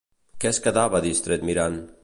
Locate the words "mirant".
1.51-1.79